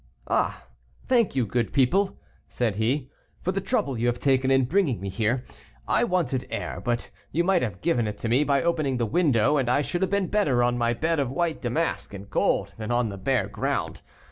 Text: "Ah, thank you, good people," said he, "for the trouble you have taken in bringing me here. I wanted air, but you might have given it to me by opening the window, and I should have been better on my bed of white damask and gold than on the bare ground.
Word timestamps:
"Ah, 0.27 0.65
thank 1.05 1.35
you, 1.35 1.45
good 1.45 1.71
people," 1.71 2.19
said 2.49 2.77
he, 2.77 3.11
"for 3.43 3.51
the 3.51 3.61
trouble 3.61 3.99
you 3.99 4.07
have 4.07 4.17
taken 4.17 4.49
in 4.49 4.65
bringing 4.65 4.99
me 4.99 5.09
here. 5.09 5.45
I 5.87 6.05
wanted 6.05 6.47
air, 6.49 6.81
but 6.83 7.11
you 7.31 7.43
might 7.43 7.61
have 7.61 7.81
given 7.81 8.07
it 8.07 8.17
to 8.17 8.27
me 8.27 8.43
by 8.43 8.63
opening 8.63 8.97
the 8.97 9.05
window, 9.05 9.57
and 9.57 9.69
I 9.69 9.81
should 9.83 10.01
have 10.01 10.09
been 10.09 10.25
better 10.25 10.63
on 10.63 10.75
my 10.75 10.95
bed 10.95 11.19
of 11.19 11.29
white 11.29 11.61
damask 11.61 12.15
and 12.15 12.27
gold 12.27 12.73
than 12.79 12.89
on 12.89 13.09
the 13.09 13.17
bare 13.19 13.47
ground. 13.47 14.01